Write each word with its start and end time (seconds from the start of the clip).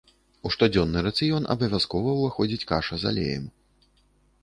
У 0.47 0.51
штодзённы 0.55 1.03
рацыён 1.09 1.43
абавязкова 1.55 2.17
ўваходзіць 2.23 2.67
каша 2.75 2.95
з 3.03 3.13
алеем. 3.15 3.45